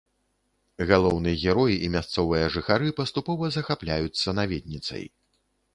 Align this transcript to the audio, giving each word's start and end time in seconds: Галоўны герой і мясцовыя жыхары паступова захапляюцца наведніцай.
Галоўны 0.91 1.33
герой 1.43 1.73
і 1.87 1.89
мясцовыя 1.97 2.49
жыхары 2.57 2.89
паступова 3.01 3.53
захапляюцца 3.59 4.39
наведніцай. 4.41 5.03